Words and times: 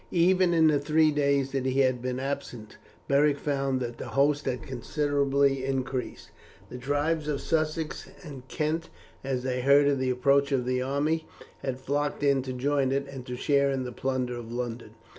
Even 0.13 0.51
in 0.55 0.65
the 0.65 0.79
three 0.79 1.11
days 1.11 1.51
that 1.51 1.63
he 1.67 1.81
had 1.81 2.01
been 2.01 2.19
absent 2.19 2.77
Beric 3.07 3.37
found 3.37 3.79
that 3.81 3.99
the 3.99 4.07
host 4.07 4.45
had 4.47 4.63
considerably 4.63 5.63
increased. 5.63 6.31
The 6.71 6.79
tribes 6.79 7.27
of 7.27 7.39
Sussex 7.39 8.09
and 8.23 8.47
Kent, 8.47 8.89
as 9.23 9.43
they 9.43 9.61
heard 9.61 9.87
of 9.87 9.99
the 9.99 10.09
approach 10.09 10.51
of 10.51 10.65
the 10.65 10.81
army, 10.81 11.27
had 11.59 11.79
flocked 11.79 12.23
in 12.23 12.41
to 12.41 12.51
join 12.53 12.91
it, 12.91 13.07
and 13.07 13.27
to 13.27 13.35
share 13.35 13.69
in 13.69 13.83
the 13.83 13.91
plunder 13.91 14.35
of 14.37 14.51
London. 14.51 14.95